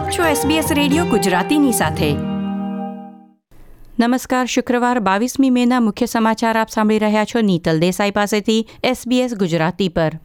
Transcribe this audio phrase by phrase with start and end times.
[0.00, 2.12] આપ છો SBS radio ગુજરાતીની સાથે.
[3.98, 9.88] નમસ્કાર, શુક્રવાર બાવીસમી મેના મુખ્ય સમાચાર આપ સાંભળી રહ્યા છો નીતલ દેસાઈ પાસેથી SBS ગુજરાતી
[9.88, 10.18] પર.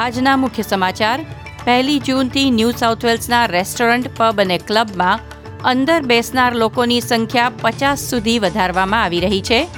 [0.00, 1.20] આજના મુખ્ય સમાચાર,
[1.64, 5.20] પહેલી જૂનથી ન્યૂ સાઉથ વેલ્સના રેસ્ટોરન્ટ, પબ અને ક્લબમાં
[5.64, 9.68] અંદર બેસનાર લોકોની સંખ્યા પચાસ સુધી વધારવામાં આવી રહી છે.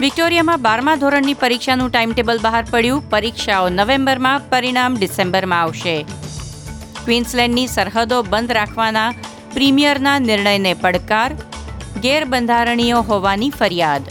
[0.00, 3.10] વિક્ટોરિયામાં બારમા ધોરણની પરીક્ષાનું ટાઈમટેબલ બહાર પડ્યું.
[3.10, 6.02] પરીક્ષાઓ નવેમ્બરમાં, પરિણામ ડિસેમ્બરમાં આવશે.
[7.04, 9.14] ક્વીન્સલેન્ડની સરહદો બંધ રાખવાના
[9.54, 11.32] પ્રીમિયરના નિર્ણયને પડકાર,
[12.02, 14.02] ગેરબંધારણીય હોવાની ફરિયાદ.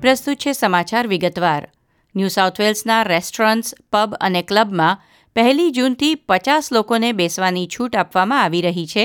[0.00, 1.68] પ્રસ્તુત છે સમાચાર વિગતવાર.
[2.14, 4.98] ન્યૂ સાઉથ વેલ્સના રેસ્ટોરન્ટ્સ, પબ અને ક્લબમાં
[5.36, 9.04] પહેલી જૂનથી પચાસ લોકોને બેસવાની છૂટ આપવામાં આવી રહી છે,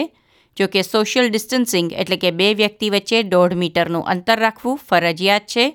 [0.58, 5.66] જો કે સોશિયલ ડિસ્ટન્સિંગ એટલે કે બે વ્યક્તિ વચ્ચે દોઢ મીટરનું અંતર રાખવું ફરજિયાત છે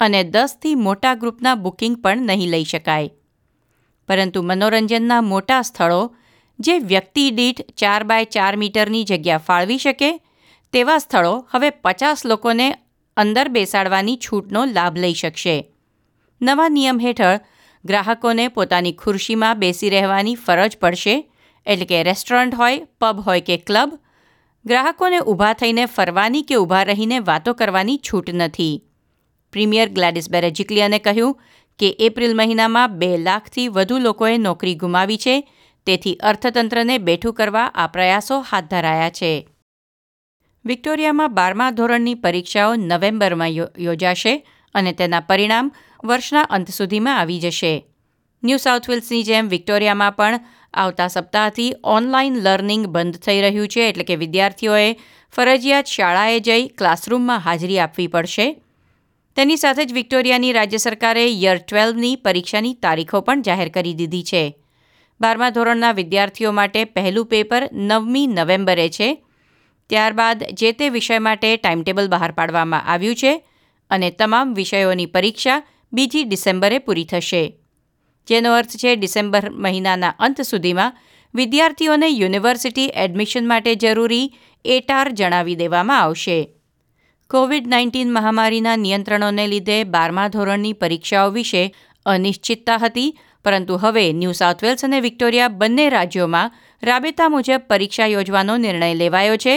[0.00, 3.08] અને દસથી મોટા ગ્રુપના બુકિંગ પણ નહીં લઈ શકાય.
[4.08, 6.02] પરંતુ મનોરંજનના મોટા સ્થળો,
[6.58, 10.10] જે વ્યક્તિ દીઠ ચાર બાય ચાર મીટરની જગ્યા ફાળવી શકે,
[10.72, 12.68] તેવા સ્થળો હવે પચાસ લોકોને
[13.16, 15.56] અંદર બેસાડવાની છૂટનો લાભ લઈ શકશે.
[16.42, 17.40] નવા નિયમ હેઠળ
[17.84, 21.30] ગ્રાહકોને પોતાની ખુરશીમાં બેસી રહેવાની ફરજ પડશે.
[21.66, 23.98] એટલે કે રેસ્ટોરન્ટ હોય, પબ હોય કે ક્લબ,
[24.66, 28.84] ગ્રાહકોને ઊભા થઈને ફરવાની કે ઊભા રહીને વાતો કરવાની છૂટ નથી.
[29.52, 31.40] પ્રીમિયર ગ્લેડિસ બેરેજિકલિયને કહ્યું
[31.78, 35.52] કે એપ્રિલ મહિનામાં બે લાખથી વધુ લોકોએ નોકરી ગુમાવી છે.
[35.86, 39.48] તેથી અર્થતંત્રને બેઠું કરવા આ પ્રયાસો હાથ ધરાયા છે.
[40.64, 44.46] વિક્ટોરિયામાં બારમા ધોરણની પરીક્ષાઓ નવેમ્બરમાં યોજાશે.
[44.78, 45.72] અને તેના પરિણામ
[46.04, 47.72] વર્ષના અંત સુધીમાં આવી જશે.
[48.42, 54.04] ન્યૂ સાઉથ વેલ્સની જેમ વિક્ટોરિયામાં પણ આવતા સપ્તાહથી ઓનલાઈન લર્નિંગ બંધ થઈ રહ્યું છે એટલે
[54.04, 54.88] કે વિદ્યાર્થીઓએ
[55.34, 58.46] ફરજિયાત શાળાએ જઈ ક્લાસરૂમમાં હાજરી આપવી પડશે.
[59.36, 64.42] તેની સાથે જ વિક્ટોરિયાની રાજ્ય સરકારે યર ટ્વેલ્વની પરીક્ષાની તારીખો પણ જાહેર કરી દીધી છે.
[65.20, 69.08] બારમા ધોરણના વિદ્યાર્થીઓ માટે પહેલું પેપર નવમી નવેમ્બરે છે.
[69.90, 73.32] ત્યારબાદ જે તે વિષય માટે ટાઈમટેબલ બહાર પાડવામાં આવ્યું છે
[73.90, 75.62] અને તમામ વિષયોની પરીક્ષા
[75.92, 77.42] બીજી ડિસેમ્બરે પૂરી થશે.
[78.28, 80.96] જેનો અર્થ છે, ડિસેમ્બર મહિનાના અંત સુધીમાં
[81.34, 84.34] વિદ્યાર્થીઓને યુનિવર્સિટી એડમિશન માટે જરૂરી
[84.64, 86.38] એટાર જણાવી દેવામાં આવશે.
[87.30, 91.72] કોવિડ નાઇન્ટીન મહામારીના નિયંત્રણોને લીધે બારમા ધોરણની પરીક્ષાઓ વિશે
[92.06, 98.56] અનિશ્ચિતતા હતી, પરંતુ હવે ન્યૂ સાઉથ વેલ્સ અને વિક્ટોરિયા બંને રાજ્યોમાં રાબેતા મુજબ પરીક્ષા યોજવાનો
[98.56, 99.56] નિર્ણય લેવાયો છે.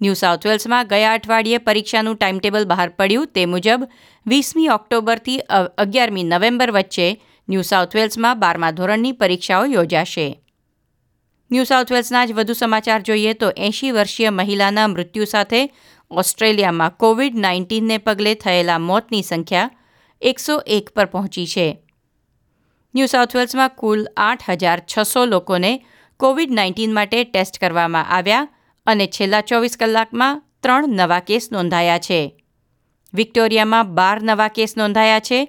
[0.00, 3.26] ન્યૂ સાઉથ વેલ્સમાં ગયા અઠવાડિયે પરીક્ષાનું ટાઈમટેબલ બહાર પડ્યું.
[3.26, 3.84] તે મુજબ,
[4.26, 5.38] વીસમી ઓક્ટોબરથી
[5.78, 7.08] અગિયારમી નવેમ્બર વચ્ચે
[7.48, 10.40] ન્યૂ સાઉથ વેલ્સમાં બારમા ધોરણની પરીક્ષાઓ યોજાશે.
[11.50, 15.60] ન્યૂ સાઉથ વેલ્સના જ વધુ સમાચાર જોઈએ તો એંશી વર્ષીય મહિલાના મૃત્યુ સાથે
[16.10, 19.70] ઓસ્ટ્રેલિયામાં કોવિડ નાઇન્ટીનને પગલે થયેલા મોતની સંખ્યા
[20.22, 21.66] એકસો એક પર પહોંચી છે.
[22.94, 25.72] ન્યૂ સાઉથ વેલ્સમાં કુલ આઠ હજાર છસો લોકોને
[26.16, 28.48] કોવિડ નાઇન્ટીન માટે ટેસ્ટ કરવામાં આવ્યા.
[28.88, 32.20] અને છેલ્લા ચોવીસ કલાકમાં ત્રણ નવા કેસ નોંધાયા છે.
[33.14, 35.40] વિક્ટોરિયામાં બાર નવા કેસ નોંધાયા છે,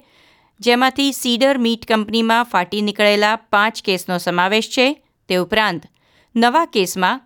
[0.60, 4.88] જેમાંથી સીડર મીટ કંપનીમાં ફાટી નીકળેલા પાંચ કેસનો સમાવેશ છે,
[5.30, 5.84] તે ઉપરાંત
[6.36, 7.22] નવા કેસમાં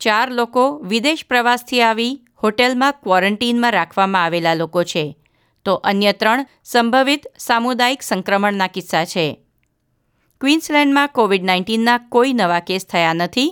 [0.00, 5.16] ચાર લોકો વિદેશ પ્રવાસથી આવી હોટેલમાં ક્વોરન્ટીનમાં રાખવામાં આવેલા લોકો છે.
[5.64, 9.26] તો અન્ય ત્રણ સંભવિત સામુદાયિક સંક્રમણના કિસ્સા છે.
[10.40, 13.50] ક્વીન્સલેન્ડમાં કોવિડ નાઇન્ટીનના કોઈ નવા કેસ થયા નથી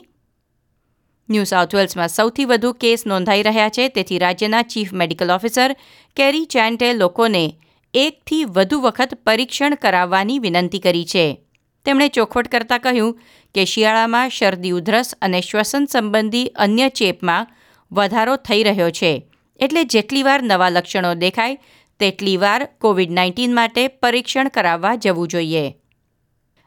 [1.30, 3.88] ન્યૂ સાઉથ વેલ્સમાં સૌથી વધુ કેસ નોંધાઈ રહ્યા છે.
[3.88, 5.76] તેથી રાજ્યના ચીફ મેડિકલ ઓફિસર
[6.16, 7.56] કેરી ચેન્ટે લોકોને
[7.94, 11.40] એકથી વધુ વખત પરીક્ષણ કરાવવાની વિનંતી કરી છે.
[11.84, 13.20] તેમણે ચોખવટ કરતાં કહ્યું
[13.54, 17.46] કે શિયાળામાં શરદી ઉધરસ અને શ્વસન સંબંધી અન્ય ચેપમાં
[17.92, 19.26] વધારો થઈ રહ્યો છે.
[19.60, 21.58] એટલે જેટલી વાર નવા લક્ષણો દેખાય,
[22.00, 25.76] તેટલી વાર કોવિડ નાઇન્ટીન માટે પરીક્ષણ કરાવવા જવું જોઈએ.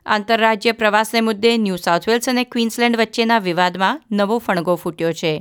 [0.06, 5.34] આંતરરાજ્ય પ્રવાસને મુદ્દે ન્યૂ સાઉથ વેલ્સ અને ક્વીન્સલેન્ડ વચ્ચેના વિવાદમાં નવો ફણગો ફૂટ્યો છે.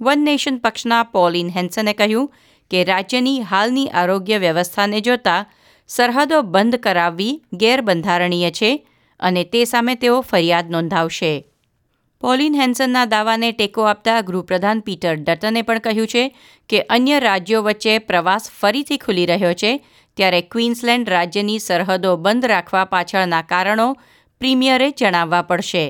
[0.00, 2.32] વન નેશન પક્ષના પોલિન હેન્સને કહ્યું
[2.70, 5.46] કે રાજ્યની હાલની આરોગ્ય વ્યવસ્થાને જોતા
[5.88, 8.88] સરહદો બંધ કરાવવી ગેરબંધારણીય છે
[9.20, 11.32] અને તે સામે તેઓ ફરિયાદ નોંધાવશે.
[12.22, 16.22] પોલિન હેન્સનના દાવાને ટેકો આપતા ગૃહપ્રધાન પીટર ડટને પણ કહ્યું છે
[16.70, 19.72] કે અન્ય રાજ્યો વચ્ચે પ્રવાસ ફરીથી ખુલી રહ્યો છે,
[20.16, 23.88] ત્યારે ક્વીન્સલેન્ડ રાજ્યની સરહદો બંધ રાખવા પાછળના કારણો
[24.40, 25.84] પ્રીમિયરે જણાવવા પડશે.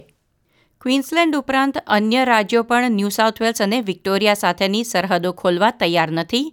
[0.82, 6.46] ક્વીન્સલેન્ડ ઉપરાંત અન્ય રાજ્યો પણ ન્યૂ સાઉથ વેલ્સ અને વિક્ટોરિયા સાથેની સરહદો ખોલવા તૈયાર નથી.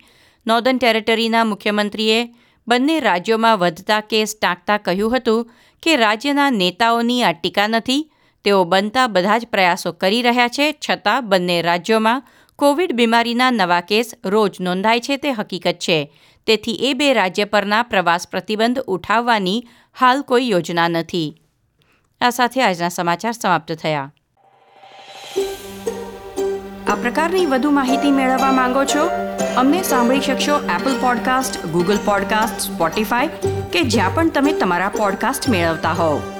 [0.45, 2.21] નોર્ધન ટેરેટરીના મુખ્યમંત્રીએ
[2.67, 5.51] બંને રાજ્યોમાં વધતા કેસ ટાંકતા કહ્યું હતું
[5.83, 8.01] કે રાજ્યના નેતાઓની આ ટીકા નથી
[8.43, 12.23] તેઓ બનતા બધા જ પ્રયાસો કરી રહ્યા છે, છતાં બંને રાજ્યોમાં
[12.55, 16.13] કોવિડ બીમારીના નવા કેસ રોજ નોંધાય છે તે હકીકત છે.
[16.47, 19.67] તેથી એ બે રાજ્ય પરના પ્રવાસ પ્રતિબંધ ઉઠાવવાની
[19.99, 21.41] હાલ કોઈ યોજના નથી.
[22.21, 24.13] આ સાથે આજના સમાચાર સમાપ્ત થયા.
[26.87, 29.09] આ પ્રકારની વધુ માહિતી મેળવવા માંગો છો?
[29.57, 33.27] અમને સાંભળી શકશો Apple podcast Google podcast Spotify
[33.73, 36.38] કે જ્યાં પણ તમે તમારા પોડકાસ્ટ મેળવતા હોવ.